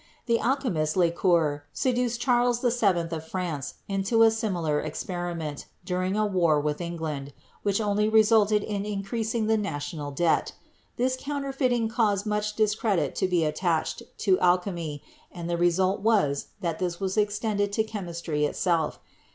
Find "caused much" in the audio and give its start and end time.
11.87-12.55